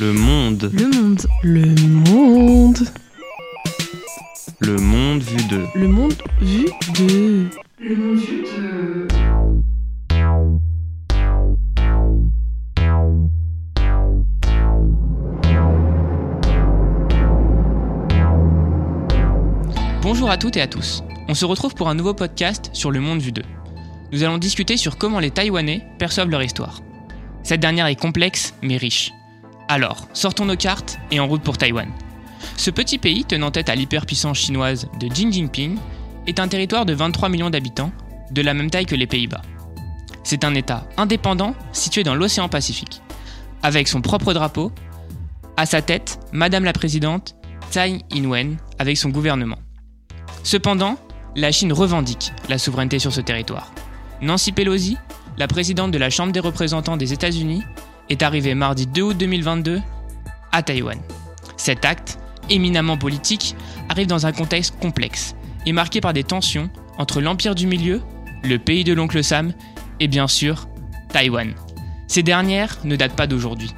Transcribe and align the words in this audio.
Le 0.00 0.12
monde. 0.12 0.70
Le 0.72 0.86
monde. 0.86 1.26
Le 1.42 1.74
monde. 2.12 2.78
Le 4.60 4.76
monde 4.76 5.22
vu 5.22 5.48
de. 5.48 5.64
Le 5.74 5.88
monde 5.88 6.14
vu 6.40 6.66
de. 7.00 7.48
Le 7.80 7.96
monde 7.96 8.18
vu 8.18 8.44
de. 8.44 9.08
Bonjour 20.00 20.30
à 20.30 20.36
toutes 20.36 20.56
et 20.56 20.60
à 20.60 20.68
tous. 20.68 21.02
On 21.26 21.34
se 21.34 21.44
retrouve 21.44 21.74
pour 21.74 21.88
un 21.88 21.96
nouveau 21.96 22.14
podcast 22.14 22.70
sur 22.72 22.92
le 22.92 23.00
monde 23.00 23.20
vu 23.20 23.32
d'eux. 23.32 23.42
Nous 24.12 24.22
allons 24.22 24.38
discuter 24.38 24.76
sur 24.76 24.96
comment 24.96 25.18
les 25.18 25.32
Taïwanais 25.32 25.84
perçoivent 25.98 26.30
leur 26.30 26.44
histoire. 26.44 26.82
Cette 27.42 27.58
dernière 27.58 27.86
est 27.86 27.96
complexe 27.96 28.54
mais 28.62 28.76
riche. 28.76 29.12
Alors, 29.68 30.08
sortons 30.14 30.46
nos 30.46 30.56
cartes 30.56 30.98
et 31.10 31.20
en 31.20 31.26
route 31.26 31.42
pour 31.42 31.58
Taïwan. 31.58 31.90
Ce 32.56 32.70
petit 32.70 32.96
pays 32.96 33.24
tenant 33.24 33.50
tête 33.50 33.68
à 33.68 33.74
l'hyperpuissance 33.74 34.38
chinoise 34.38 34.88
de 34.98 35.08
Xi 35.08 35.30
Jinping 35.30 35.78
est 36.26 36.40
un 36.40 36.48
territoire 36.48 36.86
de 36.86 36.94
23 36.94 37.28
millions 37.28 37.50
d'habitants, 37.50 37.92
de 38.30 38.40
la 38.40 38.54
même 38.54 38.70
taille 38.70 38.86
que 38.86 38.94
les 38.94 39.06
Pays-Bas. 39.06 39.42
C'est 40.24 40.44
un 40.44 40.54
État 40.54 40.86
indépendant 40.96 41.54
situé 41.72 42.02
dans 42.02 42.14
l'océan 42.14 42.48
Pacifique, 42.48 43.02
avec 43.62 43.88
son 43.88 44.00
propre 44.00 44.32
drapeau, 44.32 44.72
à 45.58 45.66
sa 45.66 45.82
tête, 45.82 46.18
Madame 46.32 46.64
la 46.64 46.72
Présidente 46.72 47.34
Tsai 47.70 48.00
Ing-wen 48.10 48.56
avec 48.78 48.96
son 48.96 49.10
gouvernement. 49.10 49.58
Cependant, 50.44 50.96
la 51.36 51.52
Chine 51.52 51.74
revendique 51.74 52.32
la 52.48 52.56
souveraineté 52.56 52.98
sur 52.98 53.12
ce 53.12 53.20
territoire. 53.20 53.72
Nancy 54.22 54.52
Pelosi, 54.52 54.96
la 55.36 55.46
présidente 55.46 55.90
de 55.90 55.98
la 55.98 56.08
Chambre 56.10 56.32
des 56.32 56.40
représentants 56.40 56.96
des 56.96 57.12
États-Unis, 57.12 57.62
est 58.08 58.22
arrivée 58.22 58.54
mardi 58.54 58.86
2 58.86 59.02
août 59.02 59.16
2022 59.16 59.80
à 60.52 60.62
Taïwan. 60.62 60.98
Cet 61.56 61.84
acte, 61.84 62.18
éminemment 62.50 62.96
politique, 62.96 63.54
arrive 63.88 64.06
dans 64.06 64.26
un 64.26 64.32
contexte 64.32 64.78
complexe 64.80 65.34
et 65.66 65.72
marqué 65.72 66.00
par 66.00 66.12
des 66.12 66.24
tensions 66.24 66.70
entre 66.98 67.20
l'Empire 67.20 67.54
du 67.54 67.66
Milieu, 67.66 68.00
le 68.42 68.58
pays 68.58 68.84
de 68.84 68.92
l'oncle 68.92 69.22
Sam 69.22 69.52
et 70.00 70.08
bien 70.08 70.28
sûr 70.28 70.68
Taïwan. 71.12 71.54
Ces 72.06 72.22
dernières 72.22 72.78
ne 72.84 72.96
datent 72.96 73.16
pas 73.16 73.26
d'aujourd'hui. 73.26 73.72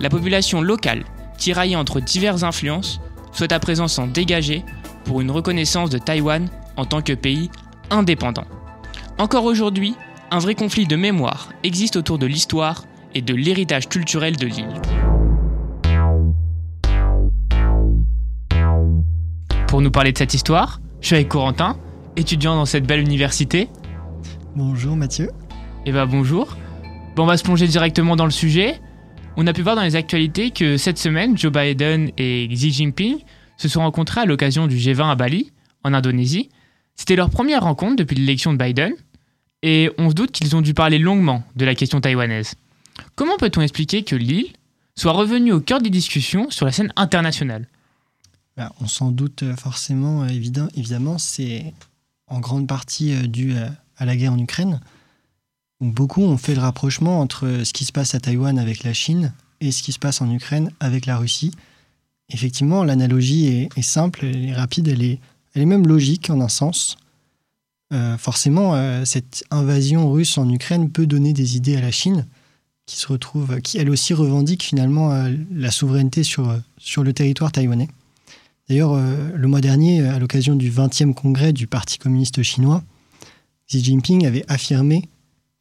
La 0.00 0.08
population 0.08 0.60
locale, 0.60 1.04
tiraillée 1.38 1.76
entre 1.76 2.00
diverses 2.00 2.42
influences, 2.42 3.00
souhaite 3.32 3.52
à 3.52 3.60
présent 3.60 3.88
s'en 3.88 4.06
dégager 4.06 4.64
pour 5.04 5.20
une 5.20 5.30
reconnaissance 5.30 5.90
de 5.90 5.98
Taïwan 5.98 6.48
en 6.76 6.84
tant 6.84 7.02
que 7.02 7.12
pays 7.12 7.50
indépendant. 7.90 8.46
Encore 9.18 9.44
aujourd'hui, 9.44 9.94
un 10.30 10.38
vrai 10.38 10.54
conflit 10.54 10.86
de 10.86 10.96
mémoire 10.96 11.50
existe 11.62 11.96
autour 11.96 12.18
de 12.18 12.26
l'histoire 12.26 12.84
et 13.14 13.22
de 13.22 13.34
l'héritage 13.34 13.88
culturel 13.88 14.36
de 14.36 14.46
l'île. 14.46 14.82
Pour 19.66 19.80
nous 19.80 19.90
parler 19.90 20.12
de 20.12 20.18
cette 20.18 20.34
histoire, 20.34 20.80
je 21.00 21.06
suis 21.06 21.16
avec 21.16 21.28
Corentin, 21.28 21.76
étudiant 22.16 22.54
dans 22.54 22.66
cette 22.66 22.86
belle 22.86 23.00
université. 23.00 23.68
Bonjour 24.54 24.96
Mathieu. 24.96 25.30
Eh 25.86 25.92
ben 25.92 26.06
bonjour. 26.06 26.56
Bon, 27.16 27.24
on 27.24 27.26
va 27.26 27.36
se 27.36 27.42
plonger 27.42 27.66
directement 27.66 28.16
dans 28.16 28.24
le 28.24 28.30
sujet. 28.30 28.80
On 29.36 29.46
a 29.46 29.52
pu 29.52 29.62
voir 29.62 29.76
dans 29.76 29.82
les 29.82 29.96
actualités 29.96 30.50
que 30.50 30.76
cette 30.76 30.98
semaine, 30.98 31.38
Joe 31.38 31.52
Biden 31.52 32.10
et 32.18 32.46
Xi 32.48 32.70
Jinping 32.70 33.18
se 33.56 33.68
sont 33.68 33.80
rencontrés 33.80 34.20
à 34.20 34.26
l'occasion 34.26 34.66
du 34.66 34.76
G20 34.76 35.10
à 35.10 35.14
Bali, 35.14 35.52
en 35.84 35.94
Indonésie. 35.94 36.50
C'était 36.94 37.16
leur 37.16 37.30
première 37.30 37.62
rencontre 37.62 37.96
depuis 37.96 38.16
l'élection 38.16 38.52
de 38.52 38.58
Biden, 38.58 38.92
et 39.62 39.90
on 39.98 40.10
se 40.10 40.14
doute 40.14 40.32
qu'ils 40.32 40.54
ont 40.56 40.60
dû 40.60 40.74
parler 40.74 40.98
longuement 40.98 41.44
de 41.56 41.64
la 41.64 41.74
question 41.74 42.00
taïwanaise. 42.00 42.54
Comment 43.14 43.36
peut-on 43.36 43.60
expliquer 43.60 44.04
que 44.04 44.16
l'île 44.16 44.52
soit 44.94 45.12
revenue 45.12 45.52
au 45.52 45.60
cœur 45.60 45.80
des 45.80 45.90
discussions 45.90 46.50
sur 46.50 46.66
la 46.66 46.72
scène 46.72 46.92
internationale? 46.96 47.68
Ben, 48.56 48.70
On 48.80 48.86
s'en 48.86 49.10
doute 49.10 49.44
forcément, 49.56 50.26
évident, 50.26 50.68
évidemment, 50.76 51.18
c'est 51.18 51.72
en 52.26 52.40
grande 52.40 52.66
partie 52.66 53.28
dû 53.28 53.54
à 53.96 54.04
la 54.04 54.16
guerre 54.16 54.32
en 54.32 54.38
Ukraine. 54.38 54.80
beaucoup 55.80 56.22
ont 56.22 56.36
fait 56.36 56.54
le 56.54 56.60
rapprochement 56.60 57.20
entre 57.20 57.60
ce 57.64 57.72
qui 57.72 57.84
se 57.84 57.92
passe 57.92 58.14
à 58.14 58.20
Taïwan 58.20 58.58
avec 58.58 58.84
la 58.84 58.92
Chine 58.92 59.32
et 59.60 59.70
ce 59.70 59.82
qui 59.82 59.92
se 59.92 59.98
passe 59.98 60.20
en 60.20 60.30
Ukraine 60.30 60.70
avec 60.80 61.06
la 61.06 61.16
Russie. 61.16 61.52
Effectivement, 62.28 62.82
l'analogie 62.84 63.68
est, 63.76 63.82
simple, 63.82 64.24
elle 64.24 64.44
est 64.46 64.54
rapide, 64.54 64.88
elle 64.88 65.02
est, 65.02 65.66
même 65.66 65.86
logique 65.86 66.30
en 66.30 66.40
un 66.40 66.48
sens. 66.48 66.96
Euh, 67.92 68.16
forcément, 68.16 68.74
euh, 68.74 69.04
cette 69.04 69.44
invasion 69.50 70.10
russe 70.10 70.38
en 70.38 70.48
Ukraine 70.48 70.90
peut 70.90 71.06
donner 71.06 71.32
des 71.32 71.56
idées 71.56 71.76
à 71.76 71.82
la 71.82 71.90
Chine, 71.90 72.26
qui 72.92 73.00
se 73.00 73.08
retrouve, 73.08 73.60
qui 73.60 73.78
elle 73.78 73.90
aussi 73.90 74.14
revendique 74.14 74.62
finalement 74.62 75.12
euh, 75.12 75.30
la 75.50 75.70
souveraineté 75.70 76.22
sur, 76.22 76.54
sur 76.78 77.02
le 77.02 77.12
territoire 77.12 77.52
taïwanais. 77.52 77.88
D'ailleurs, 78.68 78.96
le 78.96 79.48
mois 79.48 79.60
dernier, 79.60 80.06
à 80.06 80.18
l'occasion 80.18 80.54
du 80.54 80.70
20e 80.70 81.12
congrès 81.14 81.52
du 81.52 81.66
Parti 81.66 81.98
communiste 81.98 82.42
chinois, 82.42 82.82
Xi 83.68 83.82
Jinping 83.82 84.24
avait 84.24 84.44
affirmé 84.48 85.08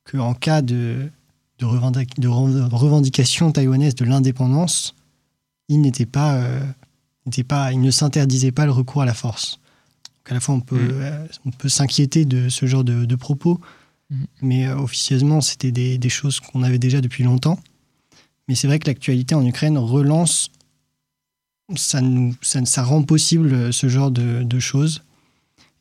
qu'en 0.10 0.34
cas 0.34 0.62
de, 0.62 1.10
de, 1.58 1.66
revendic 1.66 2.20
de, 2.20 2.28
revendication 2.28 3.52
taïwanaise 3.52 3.96
de 3.96 4.06
l'indépendance, 4.06 4.96
il 5.68 5.82
n'était 5.82 6.06
pas, 6.06 6.42
n'était 7.26 7.44
pas, 7.44 7.74
il 7.74 7.82
ne 7.82 7.92
s'interdisait 7.92 8.52
pas 8.52 8.66
le 8.66 8.72
recours 8.72 9.02
à 9.02 9.06
la 9.06 9.14
force. 9.14 9.60
Donc 10.22 10.32
à 10.32 10.34
la 10.36 10.40
fois, 10.40 10.56
on 10.56 10.62
peut, 10.62 10.76
mmh. 10.76 11.02
euh, 11.02 11.28
on 11.46 11.52
peut 11.52 11.70
s'inquiéter 11.70 12.26
de 12.26 12.50
ce 12.50 12.66
genre 12.66 12.84
de, 12.84 13.06
de 13.06 13.16
propos, 13.16 13.60
mmh. 14.12 14.24
mais 14.42 14.68
euh, 14.68 14.78
officieusement, 14.78 15.42
c'était 15.42 15.72
des, 15.72 15.98
des, 15.98 16.10
choses 16.10 16.40
qu'on 16.40 16.64
avait 16.64 16.80
déjà 16.80 17.02
depuis 17.02 17.24
longtemps. 17.24 17.60
Mais 18.48 18.56
c'est 18.56 18.68
vrai 18.68 18.80
que 18.80 18.88
l'actualité 18.88 19.34
en 19.36 19.46
Ukraine 19.46 19.78
relance, 19.78 20.50
ça, 21.76 22.02
nous, 22.02 22.36
ça, 22.42 22.64
ça 22.66 22.84
rend 22.84 23.04
possible 23.04 23.74
ce 23.74 23.90
genre 23.90 24.12
de, 24.12 24.44
de 24.44 24.60
choses. 24.60 25.04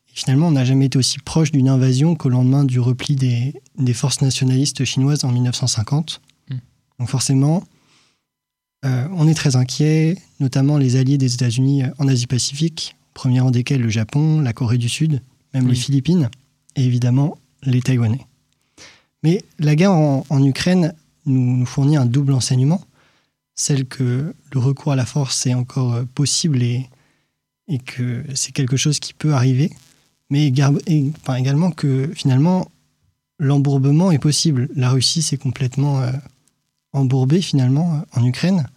Et 0.07 0.13
finalement, 0.13 0.47
on 0.47 0.51
n'a 0.51 0.65
jamais 0.65 0.85
été 0.85 0.97
aussi 0.97 1.19
proche 1.19 1.51
d'une 1.51 1.69
invasion 1.69 2.15
qu'au 2.15 2.29
lendemain 2.29 2.63
du 2.63 2.79
repli 2.79 3.15
des, 3.15 3.53
des, 3.77 3.93
forces 3.93 4.21
nationalistes 4.21 4.83
chinoises 4.85 5.23
en 5.23 5.31
1950. 5.31 6.21
Mmh. 6.49 6.55
Donc 6.99 7.09
forcément, 7.09 7.63
euh, 8.83 9.07
on 9.13 9.27
est 9.27 9.33
très 9.33 9.55
inquiet, 9.55 10.17
notamment 10.39 10.77
les 10.77 10.95
alliés 10.95 11.17
des 11.17 11.33
États-Unis 11.33 11.83
en 11.99 12.07
Asie-Pacifique, 12.07 12.95
premier 13.13 13.39
rang 13.39 13.51
desquels 13.51 13.81
le 13.81 13.89
Japon, 13.89 14.41
la 14.41 14.53
Corée 14.53 14.79
du 14.79 14.89
Sud, 14.89 15.21
même 15.53 15.65
oui. 15.65 15.71
les 15.71 15.75
Philippines, 15.75 16.29
et 16.75 16.83
évidemment 16.83 17.37
les 17.63 17.81
Taïwanais. 17.81 18.25
Mais 19.23 19.43
la 19.59 19.75
guerre 19.75 19.91
en, 19.91 20.43
Ukraine 20.43 20.93
nous, 21.25 21.57
nous, 21.57 21.65
fournit 21.65 21.97
un 21.97 22.05
double 22.05 22.33
enseignement, 22.33 22.83
celle 23.53 23.85
que 23.85 24.33
le 24.51 24.59
recours 24.59 24.93
à 24.93 24.95
la 24.95 25.05
force 25.05 25.45
est 25.45 25.53
encore 25.53 26.03
possible 26.15 26.63
et, 26.63 26.89
que 27.85 28.25
c'est 28.33 28.51
quelque 28.51 28.75
chose 28.75 28.99
qui 28.99 29.13
peut 29.13 29.33
arriver, 29.33 29.71
mais 30.29 30.45
également 30.47 31.71
que 31.71 32.11
finalement 32.13 32.69
l'embourbement 33.39 34.11
est 34.11 34.19
possible. 34.19 34.67
La 34.75 34.89
Russie 34.89 35.21
s'est 35.21 35.37
complètement 35.37 36.01
euh, 36.01 36.11
embourbée 36.91 37.41
finalement 37.41 38.03
en 38.11 38.25
Ukraine. 38.25 38.67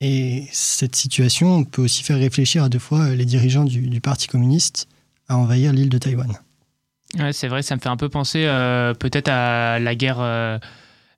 Et 0.00 0.48
cette 0.52 0.96
situation 0.96 1.64
peut 1.64 1.82
aussi 1.82 2.02
faire 2.02 2.18
réfléchir 2.18 2.64
à 2.64 2.68
deux 2.70 2.78
fois 2.78 3.14
les 3.14 3.26
dirigeants 3.26 3.64
du 3.64 4.00
Parti 4.00 4.26
communiste 4.26 4.88
à 5.28 5.36
envahir 5.36 5.72
l'île 5.72 5.88
de 5.88 5.98
Taïwan. 5.98 6.38
C'est 7.32 7.48
vrai, 7.48 7.62
ça 7.62 7.76
me 7.76 7.80
fait 7.80 7.88
un 7.88 7.96
peu 7.96 8.08
penser 8.08 8.44
euh, 8.44 8.94
peut-être 8.94 9.28
à 9.28 9.78
la 9.78 9.94
guerre, 9.94 10.18
euh, 10.20 10.58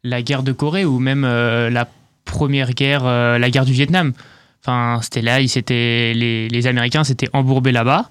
la 0.04 0.22
guerre 0.22 0.42
de 0.42 0.52
Corée 0.52 0.84
ou 0.84 0.98
même 0.98 1.24
euh, 1.24 1.70
la 1.70 1.88
première 2.24 2.72
guerre, 2.72 3.04
la 3.04 3.50
guerre 3.50 3.64
du 3.64 3.72
Vietnam. 3.72 4.12
Enfin, 4.62 4.98
c'était 5.00 5.22
là, 5.22 5.40
ils 5.40 5.50
les, 5.68 6.48
les, 6.48 6.66
Américains 6.66 7.04
s'étaient 7.04 7.30
embourbés 7.32 7.70
là-bas. 7.70 8.10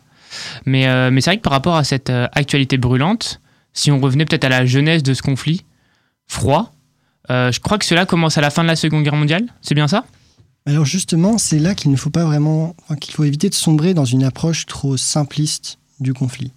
Mais, 0.66 1.12
mais 1.12 1.19
c'est 1.19 1.31
vrai 1.31 1.38
que 1.38 1.41
par 1.41 1.51
rapport 1.51 1.75
à 1.75 1.84
cette 1.84 2.09
actualité 2.09 2.78
brûlante, 2.78 3.41
si 3.73 3.91
on 3.91 4.00
revenait 4.00 4.23
peut-être 4.23 4.46
à 4.46 4.50
la 4.50 4.66
jeunesse 4.66 5.03
de 5.03 5.13
ce 5.13 5.22
conflit 5.22 5.66
froid, 6.28 6.73
je 7.29 7.59
crois 7.59 7.78
que 7.78 7.84
cela 7.84 8.06
commence 8.06 8.38
à 8.38 8.41
la 8.41 8.52
fin 8.52 8.63
de 8.63 8.69
la 8.69 8.78
Seconde 8.78 9.03
Guerre 9.03 9.17
mondiale, 9.17 9.47
c'est 9.62 9.75
bien 9.75 9.90
ça? 9.90 10.06
Alors 10.66 10.85
justement, 10.85 11.38
c'est 11.38 11.59
là 11.59 11.76
qu'il 11.76 11.91
ne 11.91 11.97
faut 11.97 12.09
pas 12.09 12.23
vraiment, 12.23 12.73
qu'il 13.02 13.14
faut 13.14 13.26
éviter 13.26 13.49
de 13.49 13.53
sombrer 13.53 13.93
dans 13.93 14.05
une 14.05 14.23
approche 14.23 14.66
trop 14.66 14.96
simpliste 14.96 15.78
du 15.99 16.14
conflit. 16.14 16.53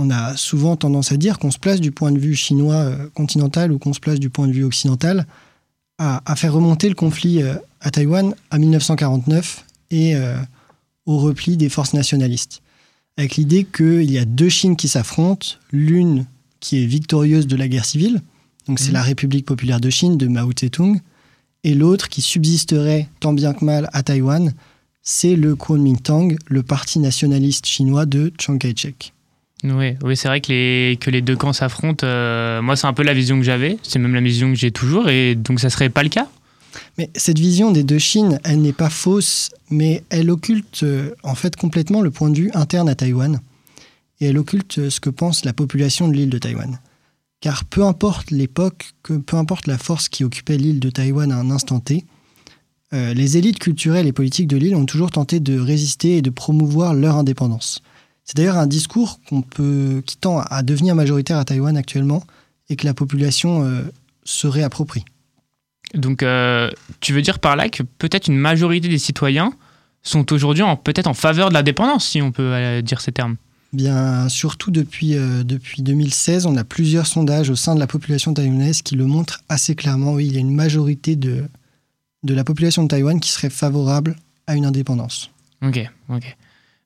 On 0.00 0.10
a 0.10 0.36
souvent 0.36 0.76
tendance 0.76 1.10
à 1.10 1.16
dire 1.16 1.38
qu'on 1.38 1.50
se 1.50 1.58
place 1.58 1.80
du 1.80 1.90
point 1.90 2.12
de 2.12 2.18
vue 2.18 2.36
chinois 2.36 2.92
continental 3.14 3.72
ou 3.72 3.78
qu'on 3.78 3.92
se 3.92 4.00
place 4.00 4.20
du 4.20 4.30
point 4.30 4.46
de 4.46 4.52
vue 4.52 4.62
occidental 4.64 5.26
à, 5.98 6.22
à 6.24 6.36
faire 6.36 6.52
remonter 6.52 6.88
le 6.88 6.94
conflit 6.94 7.42
à 7.80 7.90
Taïwan 7.90 8.34
à 8.50 8.58
1949 8.58 9.64
et 9.90 10.16
euh, 10.16 10.36
au 11.06 11.18
repli 11.18 11.56
des 11.56 11.68
forces 11.68 11.94
nationalistes, 11.94 12.62
avec 13.16 13.36
l'idée 13.36 13.64
qu'il 13.64 14.10
y 14.10 14.18
a 14.18 14.24
deux 14.24 14.48
Chines 14.48 14.76
qui 14.76 14.88
s'affrontent, 14.88 15.48
l'une 15.72 16.26
qui 16.60 16.82
est 16.82 16.86
victorieuse 16.86 17.46
de 17.46 17.56
la 17.56 17.68
guerre 17.68 17.84
civile, 17.84 18.20
donc 18.66 18.78
c'est 18.78 18.90
mmh. 18.90 18.94
la 18.94 19.02
République 19.02 19.46
populaire 19.46 19.80
de 19.80 19.90
Chine 19.90 20.16
de 20.16 20.26
Mao 20.26 20.52
Tse-tung, 20.52 21.00
et 21.64 21.74
l'autre 21.74 22.08
qui 22.08 22.22
subsisterait 22.22 23.08
tant 23.20 23.32
bien 23.32 23.52
que 23.54 23.64
mal 23.64 23.88
à 23.92 24.02
Taïwan, 24.02 24.52
c'est 25.02 25.36
le 25.36 25.56
Kuomintang, 25.56 26.36
le 26.46 26.62
parti 26.62 26.98
nationaliste 26.98 27.66
chinois 27.66 28.06
de 28.06 28.32
Chiang 28.38 28.58
Kai-shek. 28.58 29.12
Oui, 29.64 30.16
c'est 30.16 30.28
vrai 30.28 30.40
que 30.40 30.52
les, 30.52 30.96
que 31.00 31.10
les 31.10 31.20
deux 31.20 31.36
camps 31.36 31.52
s'affrontent. 31.52 32.06
Euh, 32.06 32.62
moi, 32.62 32.76
c'est 32.76 32.86
un 32.86 32.92
peu 32.92 33.02
la 33.02 33.14
vision 33.14 33.38
que 33.38 33.44
j'avais. 33.44 33.78
C'est 33.82 33.98
même 33.98 34.14
la 34.14 34.20
vision 34.20 34.52
que 34.52 34.58
j'ai 34.58 34.70
toujours. 34.70 35.08
Et 35.08 35.34
donc, 35.34 35.58
ça 35.58 35.68
serait 35.68 35.88
pas 35.88 36.02
le 36.02 36.08
cas 36.08 36.28
Mais 36.96 37.10
cette 37.16 37.38
vision 37.38 37.72
des 37.72 37.82
deux 37.82 37.98
Chines, 37.98 38.38
elle 38.44 38.62
n'est 38.62 38.72
pas 38.72 38.90
fausse, 38.90 39.50
mais 39.70 40.04
elle 40.10 40.30
occulte 40.30 40.84
euh, 40.84 41.10
en 41.24 41.34
fait 41.34 41.56
complètement 41.56 42.02
le 42.02 42.10
point 42.10 42.30
de 42.30 42.36
vue 42.36 42.50
interne 42.54 42.88
à 42.88 42.94
Taïwan. 42.94 43.40
Et 44.20 44.26
elle 44.26 44.38
occulte 44.38 44.78
euh, 44.78 44.90
ce 44.90 45.00
que 45.00 45.10
pense 45.10 45.44
la 45.44 45.52
population 45.52 46.06
de 46.06 46.14
l'île 46.14 46.30
de 46.30 46.38
Taïwan. 46.38 46.78
Car 47.40 47.64
peu 47.64 47.84
importe 47.84 48.30
l'époque, 48.30 48.92
que 49.02 49.14
peu 49.14 49.36
importe 49.36 49.66
la 49.66 49.78
force 49.78 50.08
qui 50.08 50.22
occupait 50.22 50.56
l'île 50.56 50.80
de 50.80 50.90
Taïwan 50.90 51.32
à 51.32 51.36
un 51.36 51.50
instant 51.50 51.78
T, 51.78 52.04
les 52.90 53.36
élites 53.36 53.58
culturelles 53.58 54.06
et 54.06 54.12
politiques 54.12 54.48
de 54.48 54.56
l'île 54.56 54.74
ont 54.74 54.86
toujours 54.86 55.10
tenté 55.10 55.40
de 55.40 55.60
résister 55.60 56.16
et 56.16 56.22
de 56.22 56.30
promouvoir 56.30 56.94
leur 56.94 57.16
indépendance. 57.16 57.82
C'est 58.28 58.36
d'ailleurs 58.36 58.58
un 58.58 58.66
discours 58.66 59.20
qu'on 59.26 59.40
peut, 59.40 60.02
qui 60.04 60.18
tend 60.18 60.40
à 60.40 60.62
devenir 60.62 60.94
majoritaire 60.94 61.38
à 61.38 61.46
Taïwan 61.46 61.78
actuellement 61.78 62.22
et 62.68 62.76
que 62.76 62.84
la 62.84 62.92
population 62.92 63.64
euh, 63.64 63.80
se 64.22 64.46
réapproprie. 64.46 65.06
Donc, 65.94 66.22
euh, 66.22 66.70
tu 67.00 67.14
veux 67.14 67.22
dire 67.22 67.38
par 67.38 67.56
là 67.56 67.70
que 67.70 67.82
peut-être 67.82 68.26
une 68.28 68.36
majorité 68.36 68.88
des 68.88 68.98
citoyens 68.98 69.54
sont 70.02 70.30
aujourd'hui 70.30 70.62
en- 70.62 70.76
peut-être 70.76 71.06
en 71.06 71.14
faveur 71.14 71.48
de 71.48 71.54
l'indépendance, 71.54 72.06
si 72.06 72.20
on 72.20 72.30
peut 72.30 72.52
euh, 72.52 72.82
dire 72.82 73.00
ces 73.00 73.12
termes? 73.12 73.36
Bien, 73.72 74.28
surtout 74.28 74.70
depuis, 74.70 75.16
euh, 75.16 75.42
depuis 75.42 75.80
2016, 75.80 76.44
on 76.44 76.56
a 76.58 76.64
plusieurs 76.64 77.06
sondages 77.06 77.48
au 77.48 77.56
sein 77.56 77.74
de 77.74 77.80
la 77.80 77.86
population 77.86 78.34
taïwanaise 78.34 78.82
qui 78.82 78.94
le 78.94 79.06
montrent 79.06 79.40
assez 79.48 79.74
clairement. 79.74 80.12
Oui, 80.12 80.26
il 80.26 80.34
y 80.34 80.36
a 80.36 80.40
une 80.40 80.54
majorité 80.54 81.16
de, 81.16 81.44
de 82.24 82.34
la 82.34 82.44
population 82.44 82.82
de 82.82 82.88
Taïwan 82.88 83.18
qui 83.20 83.30
serait 83.30 83.48
favorable 83.48 84.16
à 84.46 84.54
une 84.54 84.66
indépendance. 84.66 85.30
Ok, 85.62 85.80
ok. 86.10 86.36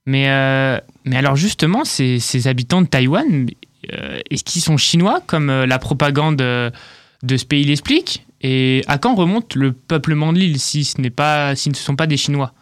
Mais, 0.07 0.29
euh, 0.29 0.79
mais 1.05 1.17
alors 1.17 1.37
justement, 1.37 1.85
ces, 1.85 2.19
ces 2.19 2.49
habitants 2.49 2.83
de 2.83 2.87
Taïwan, 2.87 3.47
euh, 3.93 4.21
est-ce 4.31 4.45
qu'ils 4.45 4.63
sont 4.63 4.77
chinois 4.77 5.23
comme 5.27 5.51
euh, 5.51 5.67
la 5.67 5.79
propagande 5.79 6.37
de 6.37 7.37
ce 7.37 7.45
pays 7.45 7.65
l'explique? 7.65 8.27
Et 8.41 8.83
à 8.89 8.99
quand 8.99 9.15
remonte 9.15 9.55
le 9.55 9.73
peuplement 9.73 10.33
de 10.33 10.39
l'île 10.39 10.59
si 10.59 10.85
ce 10.85 11.01
n'est 11.01 11.11
pas, 11.11 11.55
si 11.55 11.69
ne 11.69 11.75
sont 11.75 11.95
pas 11.95 12.09
des 12.09 12.17
Chinois? 12.17 12.53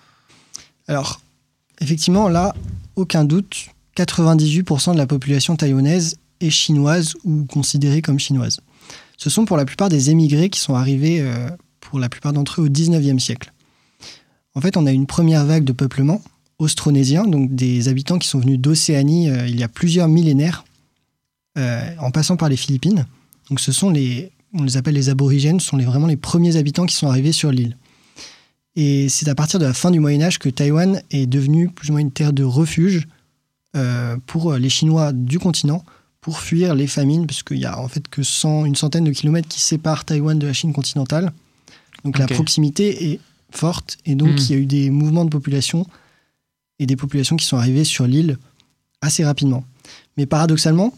Alors, 0.87 1.21
effectivement, 1.81 2.29
là, 2.29 2.55
aucun 2.97 3.25
doute, 3.25 3.69
98% 3.97 4.93
de 4.93 4.99
la 4.99 5.07
population 5.07 5.57
taïwanaise 5.57 6.19
est 6.41 6.51
chinoise 6.51 7.15
ou 7.25 7.45
considérée 7.47 8.03
comme 8.03 8.19
chinoise. 8.19 8.61
Ce 9.17 9.31
sont 9.31 9.47
pour 9.47 9.57
la 9.57 9.65
plupart 9.65 9.89
des 9.89 10.11
émigrés 10.11 10.51
qui 10.51 10.61
sont 10.61 10.75
arrivés, 10.75 11.25
pour 11.81 11.99
la 11.99 12.11
plupart 12.11 12.35
d'entre 12.35 12.61
eux, 12.61 12.65
au 12.65 12.69
19e 12.69 13.19
siècle. 13.19 13.53
En 14.55 14.61
fait, 14.61 14.77
on 14.77 14.85
a 14.85 14.93
une 14.93 15.07
première 15.07 15.47
vague 15.47 15.65
de 15.65 15.73
peuplement 15.73 16.21
austronésien, 16.61 17.27
donc 17.27 17.55
des 17.55 17.89
habitants 17.89 18.19
qui 18.19 18.29
sont 18.29 18.39
venus 18.39 18.59
d'Océanie 18.61 19.31
euh, 19.31 19.47
il 19.49 19.59
y 19.59 19.65
a 19.65 19.69
plusieurs 19.69 20.07
millénaires, 20.09 20.65
euh, 21.59 21.95
en 21.99 22.11
passant 22.13 22.37
par 22.37 22.49
les 22.49 22.57
Philippines. 22.57 23.07
Donc 23.49 23.59
ce 23.59 23.73
sont 23.73 23.91
les, 23.91 24.31
on 24.55 24.63
les 24.63 24.77
appelle 24.77 24.95
les 24.95 25.09
aborigènes, 25.09 25.59
ce 25.59 25.67
sont 25.69 25.77
les, 25.77 25.85
vraiment 25.85 26.07
les 26.07 26.17
premiers 26.17 26.57
habitants 26.57 26.87
qui 26.87 26.95
sont 26.95 27.09
arrivés 27.09 27.33
sur 27.33 27.51
l'île. 27.51 27.77
Et 28.77 29.09
c'est 29.09 29.29
à 29.29 29.35
partir 29.35 29.59
de 29.59 29.65
la 29.65 29.75
fin 29.75 29.91
du 29.91 29.99
Moyen 29.99 30.23
Âge 30.23 30.39
que 30.39 30.49
Taïwan 30.49 31.03
est 31.11 31.27
devenu 31.27 31.69
plus 31.69 31.89
ou 31.89 31.93
moins 31.93 32.01
une 32.01 32.13
terre 32.13 32.33
de 32.33 32.45
refuge 32.45 33.09
euh, 33.77 34.17
pour 34.27 34.55
les 34.55 34.69
Chinois 34.71 35.13
du 35.13 35.39
continent 35.41 35.85
pour 36.21 36.41
fuir 36.41 36.75
les 36.75 36.87
famines, 36.87 37.27
parce 37.27 37.43
qu'il 37.43 37.59
y 37.59 37.65
a 37.65 37.81
en 37.81 37.89
fait 37.89 38.07
que 38.07 38.23
100, 38.23 38.67
une 38.67 38.77
centaine 38.77 39.05
de 39.05 39.11
kilomètres 39.11 39.49
qui 39.49 39.61
séparent 39.61 40.05
Taïwan 40.05 40.39
de 40.39 40.47
la 40.47 40.53
Chine 40.53 40.73
continentale. 40.75 41.33
Donc 42.05 42.19
la 42.19 42.27
proximité 42.27 43.13
est 43.13 43.21
forte, 43.51 43.97
et 44.05 44.15
donc 44.15 44.29
Mhm. 44.29 44.39
il 44.39 44.51
y 44.51 44.55
a 44.55 44.59
eu 44.59 44.67
des 44.67 44.91
mouvements 44.91 45.25
de 45.25 45.31
population 45.31 45.87
et 46.81 46.87
des 46.87 46.97
populations 46.97 47.37
qui 47.37 47.47
sont 47.47 47.59
arrivées 47.59 47.85
sur 47.85 48.07
l'île 48.09 48.39
assez 49.01 49.25
rapidement. 49.25 49.65
Mais 50.17 50.27
paradoxalement, 50.27 50.93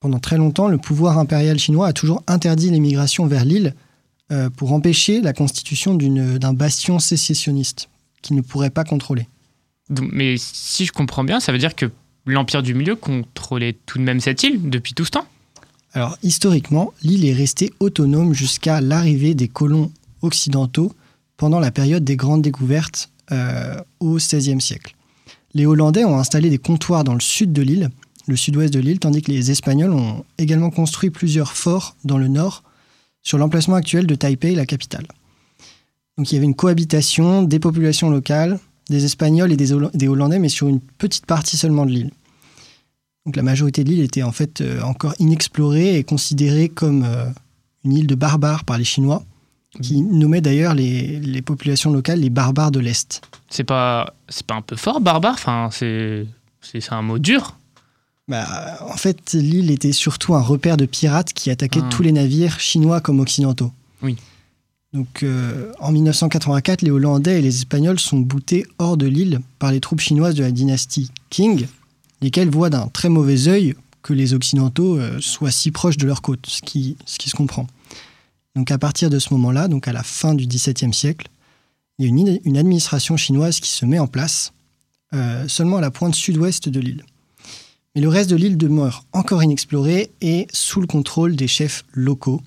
pendant 0.00 0.18
très 0.18 0.36
longtemps, 0.36 0.68
le 0.68 0.76
pouvoir 0.76 1.18
impérial 1.18 1.58
chinois 1.58 1.86
a 1.88 1.92
toujours 1.94 2.22
interdit 2.26 2.70
l'émigration 2.70 3.26
vers 3.26 3.44
l'île 3.44 3.74
euh, 4.32 4.50
pour 4.50 4.72
empêcher 4.72 5.22
la 5.22 5.32
constitution 5.32 5.94
d'un 5.94 6.52
bastion 6.52 6.98
sécessionniste 6.98 7.88
qu'il 8.20 8.36
ne 8.36 8.42
pourrait 8.42 8.70
pas 8.70 8.84
contrôler. 8.84 9.26
Donc, 9.88 10.10
Mais 10.12 10.34
si 10.38 10.84
je 10.84 10.92
comprends 10.92 11.24
bien, 11.24 11.40
ça 11.40 11.52
veut 11.52 11.58
dire 11.58 11.74
que 11.76 11.90
l'Empire 12.26 12.62
du 12.62 12.74
Milieu 12.74 12.96
contrôlait 12.96 13.76
tout 13.86 13.98
de 13.98 14.02
même 14.02 14.20
cette 14.20 14.42
île 14.42 14.68
depuis 14.68 14.94
tout 14.94 15.04
ce 15.04 15.12
temps? 15.12 15.26
Alors 15.92 16.18
historiquement, 16.22 16.92
l'île 17.02 17.24
est 17.24 17.32
restée 17.32 17.72
autonome 17.78 18.34
jusqu'à 18.34 18.80
l'arrivée 18.80 19.34
des 19.34 19.48
colons 19.48 19.92
occidentaux 20.20 20.92
pendant 21.36 21.60
la 21.60 21.70
période 21.70 22.04
des 22.04 22.16
grandes 22.16 22.42
découvertes 22.42 23.10
au 23.30 24.16
XVIe 24.16 24.60
siècle. 24.60 24.94
Les 25.54 25.66
Hollandais 25.66 26.04
ont 26.04 26.18
installé 26.18 26.50
des 26.50 26.58
comptoirs 26.58 27.04
dans 27.04 27.14
le 27.14 27.20
sud 27.20 27.52
de 27.52 27.62
l'île, 27.62 27.90
le 28.26 28.36
sud-ouest 28.36 28.72
de 28.72 28.80
l'île, 28.80 28.98
tandis 28.98 29.22
que 29.22 29.30
les 29.30 29.50
Espagnols 29.50 29.92
ont 29.92 30.24
également 30.38 30.70
construit 30.70 31.10
plusieurs 31.10 31.52
forts 31.52 31.96
dans 32.04 32.18
le 32.18 32.28
nord, 32.28 32.62
sur 33.22 33.38
l'emplacement 33.38 33.76
actuel 33.76 34.06
de 34.06 34.14
Taipei, 34.14 34.54
la 34.54 34.66
capitale. 34.66 35.06
Donc 36.18 36.30
il 36.30 36.34
y 36.34 36.38
avait 36.38 36.46
une 36.46 36.54
cohabitation 36.54 37.42
des 37.42 37.58
populations 37.58 38.10
locales, 38.10 38.58
des 38.88 39.04
Espagnols 39.04 39.52
et 39.52 39.56
des 39.56 40.08
Hollandais, 40.08 40.38
mais 40.38 40.48
sur 40.48 40.68
une 40.68 40.80
petite 40.80 41.26
partie 41.26 41.56
seulement 41.56 41.86
de 41.86 41.90
l'île. 41.90 42.10
Donc 43.24 43.34
la 43.34 43.42
majorité 43.42 43.82
de 43.82 43.90
l'île 43.90 44.02
était 44.02 44.22
en 44.22 44.32
fait 44.32 44.60
euh, 44.60 44.80
encore 44.82 45.14
inexplorée 45.18 45.98
et 45.98 46.04
considérée 46.04 46.68
comme 46.68 47.02
euh, 47.04 47.26
une 47.84 47.94
île 47.94 48.06
de 48.06 48.14
barbares 48.14 48.64
par 48.64 48.78
les 48.78 48.84
Chinois, 48.84 49.24
qui 49.82 50.00
nommaient 50.00 50.40
d'ailleurs 50.40 50.74
les, 50.74 51.20
les 51.20 51.42
populations 51.42 51.90
locales 51.92 52.20
les 52.20 52.30
barbares 52.30 52.70
de 52.70 52.80
l'Est. 52.80 53.20
C'est 53.48 53.64
pas, 53.64 54.14
c'est 54.28 54.46
pas 54.46 54.54
un 54.54 54.62
peu 54.62 54.76
fort, 54.76 55.00
barbare 55.00 55.34
Enfin, 55.34 55.68
c'est, 55.72 56.26
c'est, 56.60 56.80
c'est 56.80 56.92
un 56.92 57.02
mot 57.02 57.18
dur. 57.18 57.56
Bah, 58.28 58.46
en 58.80 58.96
fait, 58.96 59.32
l'île 59.34 59.70
était 59.70 59.92
surtout 59.92 60.34
un 60.34 60.40
repère 60.42 60.76
de 60.76 60.84
pirates 60.86 61.32
qui 61.32 61.50
attaquaient 61.50 61.80
Ah. 61.84 61.88
tous 61.90 62.02
les 62.02 62.12
navires 62.12 62.58
chinois 62.58 63.00
comme 63.00 63.20
occidentaux. 63.20 63.70
Oui. 64.02 64.16
Donc, 64.92 65.22
euh, 65.22 65.72
en 65.78 65.92
1984, 65.92 66.82
les 66.82 66.90
Hollandais 66.90 67.38
et 67.38 67.42
les 67.42 67.54
Espagnols 67.56 68.00
sont 68.00 68.18
boutés 68.18 68.66
hors 68.78 68.96
de 68.96 69.06
l'île 69.06 69.40
par 69.58 69.70
les 69.70 69.80
troupes 69.80 70.00
chinoises 70.00 70.34
de 70.34 70.42
la 70.42 70.50
dynastie 70.50 71.10
Qing, 71.30 71.66
lesquelles 72.22 72.50
voient 72.50 72.70
d'un 72.70 72.88
très 72.88 73.08
mauvais 73.10 73.46
œil 73.48 73.74
que 74.02 74.12
les 74.12 74.34
Occidentaux 74.34 74.98
euh, 74.98 75.18
soient 75.20 75.50
si 75.50 75.70
proches 75.70 75.96
de 75.96 76.06
leur 76.06 76.22
côte, 76.22 76.46
ce 76.48 76.62
qui, 76.62 76.96
ce 77.04 77.18
qui 77.18 77.28
se 77.30 77.36
comprend. 77.36 77.66
Donc, 78.56 78.70
à 78.70 78.78
partir 78.78 79.10
de 79.10 79.18
ce 79.18 79.34
moment-là, 79.34 79.68
donc 79.68 79.86
à 79.86 79.92
la 79.92 80.02
fin 80.02 80.34
du 80.34 80.46
XVIIe 80.46 80.92
siècle, 80.92 81.28
il 81.98 82.04
y 82.04 82.06
a 82.06 82.08
une, 82.08 82.40
une 82.44 82.56
administration 82.56 83.18
chinoise 83.18 83.60
qui 83.60 83.68
se 83.68 83.84
met 83.84 83.98
en 83.98 84.06
place, 84.06 84.54
euh, 85.12 85.46
seulement 85.46 85.76
à 85.76 85.82
la 85.82 85.90
pointe 85.90 86.14
sud-ouest 86.14 86.70
de 86.70 86.80
l'île. 86.80 87.04
Mais 87.94 88.00
le 88.00 88.08
reste 88.08 88.30
de 88.30 88.36
l'île 88.36 88.56
demeure 88.56 89.04
encore 89.12 89.42
inexploré 89.42 90.10
et 90.22 90.46
sous 90.52 90.80
le 90.80 90.86
contrôle 90.86 91.36
des 91.36 91.48
chefs 91.48 91.84
locaux, 91.92 92.40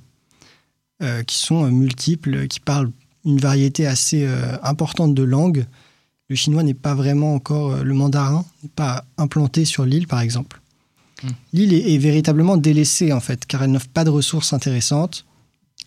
euh, 1.04 1.22
qui 1.24 1.38
sont 1.38 1.66
euh, 1.66 1.70
multiples, 1.70 2.48
qui 2.48 2.60
parlent 2.60 2.92
une 3.24 3.40
variété 3.40 3.86
assez 3.86 4.28
importante 4.64 5.14
de 5.14 5.24
langues. 5.24 5.66
Le 6.30 6.36
chinois 6.36 6.64
n'est 6.64 6.74
pas 6.74 6.96
vraiment 6.96 7.36
encore, 7.36 7.84
le 7.84 7.94
mandarin 7.94 8.46
n'est 8.64 8.70
pas 8.70 9.06
implanté 9.18 9.66
sur 9.66 9.86
l'île, 9.86 10.08
par 10.08 10.22
exemple. 10.22 10.62
Hmm. 11.22 11.30
L'île 11.54 11.74
est, 11.74 11.94
est 11.94 11.98
véritablement 11.98 12.58
délaissée, 12.58 13.14
en 13.14 13.20
fait, 13.20 13.46
car 13.46 13.62
elle 13.62 13.72
n'offre 13.72 13.90
pas 13.90 14.06
de 14.06 14.10
ressources 14.10 14.54
intéressantes. 14.54 15.26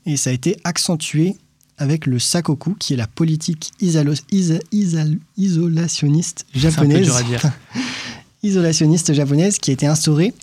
Et 0.07 0.17
ça 0.17 0.31
a 0.31 0.33
été 0.33 0.57
accentué 0.65 1.37
avec 1.79 2.07
le 2.07 2.19
sakoku, 2.19 2.75
qui 2.79 2.93
est 2.95 2.97
la 2.97 3.07
politique 3.07 3.71
isalo- 3.81 4.21
isa- 4.31 4.61
isal- 4.73 5.19
isolationniste 5.37 6.47
C'est 6.53 6.59
un 6.59 6.61
peu 6.63 6.71
japonaise 6.71 7.05
dur 7.07 7.17
à 7.17 7.23
dire. 7.23 7.43
isolationniste 8.43 9.13
japonaise 9.15 9.59
qui 9.59 9.71
a 9.71 9.75
été 9.75 9.87
instaurée 9.87 10.35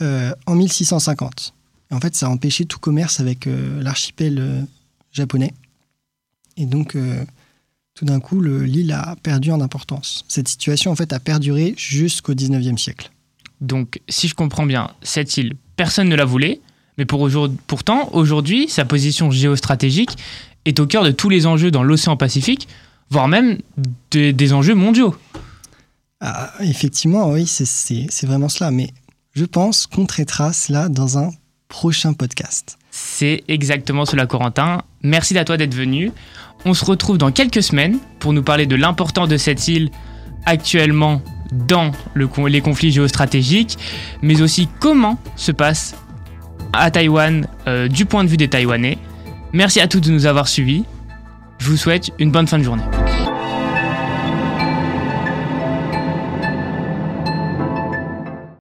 euh, 0.00 0.32
en 0.46 0.54
1650. 0.54 1.54
Et 1.90 1.94
en 1.94 2.00
fait, 2.00 2.14
ça 2.16 2.26
a 2.26 2.28
empêché 2.30 2.64
tout 2.64 2.78
commerce 2.78 3.20
avec 3.20 3.46
euh, 3.46 3.82
l'archipel 3.82 4.38
euh, 4.40 4.62
japonais. 5.12 5.52
Et 6.56 6.66
donc, 6.66 6.96
tout 7.94 8.04
d'un 8.04 8.20
coup, 8.20 8.40
le- 8.40 8.64
l'île 8.64 8.92
a 8.92 9.16
perdu 9.22 9.50
en 9.52 9.60
importance. 9.60 10.24
Cette 10.28 10.48
situation, 10.48 10.90
en 10.90 10.96
fait, 10.96 11.12
a 11.12 11.20
perduré 11.20 11.74
jusqu'au 11.76 12.34
19e 12.34 12.76
siècle. 12.78 13.10
Donc, 13.60 14.00
si 14.08 14.28
je 14.28 14.34
comprends 14.34 14.66
bien, 14.66 14.90
cette 15.02 15.36
île, 15.36 15.54
personne 15.76 16.08
ne 16.08 16.16
la 16.16 16.24
voulait, 16.24 16.60
mais 16.98 17.04
pour 17.04 17.28
pourtant, 17.66 18.10
aujourd'hui, 18.12 18.68
sa 18.68 18.84
position 18.84 19.30
géostratégique 19.30 20.16
est 20.64 20.78
au 20.80 20.86
cœur 20.86 21.04
de 21.04 21.10
tous 21.10 21.28
les 21.28 21.46
enjeux 21.46 21.70
dans 21.70 21.82
l'océan 21.82 22.16
Pacifique, 22.16 22.68
voire 23.10 23.28
même 23.28 23.58
des- 24.10 24.32
des 24.32 24.52
enjeux 24.52 24.74
mondiaux. 24.74 25.14
Ah, 26.20 26.52
effectivement, 26.60 27.30
oui, 27.30 27.46
c'est- 27.46 27.64
vraiment 28.26 28.48
cela. 28.48 28.70
Mais 28.70 28.90
je 29.34 29.44
pense 29.44 29.86
qu'on 29.86 30.06
traitera 30.06 30.52
cela 30.52 30.88
dans 30.88 31.18
un 31.18 31.30
prochain 31.68 32.12
podcast. 32.12 32.78
C'est 32.90 33.42
exactement 33.48 34.04
cela, 34.04 34.26
Corentin. 34.26 34.82
Merci 35.02 35.36
à 35.38 35.44
toi 35.44 35.56
d'être 35.56 35.74
venu. 35.74 36.12
On 36.64 36.74
se 36.74 36.84
retrouve 36.84 37.18
dans 37.18 37.32
quelques 37.32 37.62
semaines 37.62 37.98
pour 38.20 38.32
nous 38.32 38.42
parler 38.42 38.66
de 38.66 38.76
l'importance 38.76 39.28
de 39.28 39.36
cette 39.36 39.66
île 39.66 39.90
actuellement 40.46 41.22
dans 41.68 41.90
le 42.14 42.28
les 42.48 42.60
conflits 42.60 42.92
géostratégiques, 42.92 43.76
mais 44.22 44.40
aussi 44.42 44.68
comment 44.80 45.18
se 45.36 45.50
passe 45.52 45.94
à 46.72 46.90
Taïwan 46.90 47.46
euh, 47.66 47.88
du 47.88 48.04
point 48.04 48.24
de 48.24 48.28
vue 48.28 48.36
des 48.36 48.48
Taïwanais. 48.48 48.98
Merci 49.52 49.80
à 49.80 49.88
tous 49.88 50.00
de 50.00 50.10
nous 50.10 50.26
avoir 50.26 50.48
suivis. 50.48 50.84
Je 51.58 51.68
vous 51.68 51.76
souhaite 51.76 52.10
une 52.18 52.30
bonne 52.30 52.46
fin 52.46 52.58
de 52.58 52.64
journée. 52.64 52.84